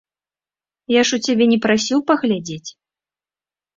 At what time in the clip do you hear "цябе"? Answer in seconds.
1.27-1.45